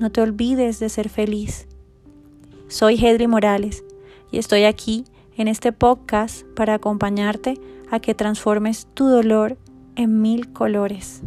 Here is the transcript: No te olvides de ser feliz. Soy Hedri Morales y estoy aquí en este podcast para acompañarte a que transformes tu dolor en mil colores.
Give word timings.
No 0.00 0.10
te 0.10 0.22
olvides 0.22 0.80
de 0.80 0.88
ser 0.88 1.10
feliz. 1.10 1.68
Soy 2.68 2.94
Hedri 2.94 3.26
Morales 3.26 3.84
y 4.32 4.38
estoy 4.38 4.64
aquí 4.64 5.04
en 5.36 5.46
este 5.46 5.72
podcast 5.72 6.46
para 6.56 6.72
acompañarte 6.72 7.60
a 7.90 8.00
que 8.00 8.14
transformes 8.14 8.88
tu 8.94 9.08
dolor 9.08 9.58
en 9.96 10.22
mil 10.22 10.54
colores. 10.54 11.20